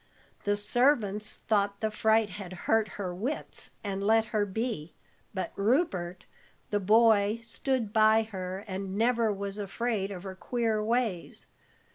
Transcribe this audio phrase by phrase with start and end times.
[0.45, 4.95] The servants thought the fright had hurt her wits, and let her be,
[5.31, 6.25] but Rupert,
[6.71, 11.45] the boy, stood by her and never was afraid of her queer ways.